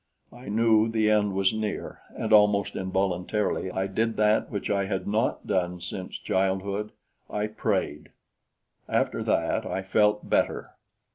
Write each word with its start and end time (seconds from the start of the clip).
I 0.33 0.49
knew 0.49 0.89
the 0.89 1.11
end 1.11 1.35
was 1.35 1.53
near 1.53 2.01
and, 2.17 2.33
almost 2.33 2.75
involuntarily, 2.75 3.69
I 3.69 3.85
did 3.85 4.17
that 4.17 4.49
which 4.49 4.67
I 4.71 4.85
had 4.85 5.05
not 5.07 5.45
done 5.45 5.79
since 5.79 6.17
childhood 6.17 6.91
I 7.29 7.45
prayed. 7.45 8.09
After 8.89 9.21
that 9.21 9.63
I 9.63 9.83
felt 9.83 10.27
better. 10.27 10.71